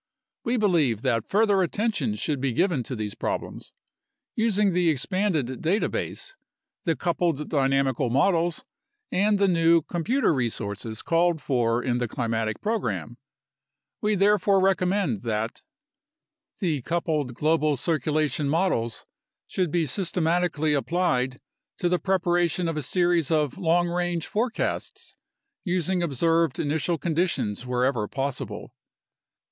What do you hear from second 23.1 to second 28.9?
of long range forecasts using ob served initial conditions wherever possible.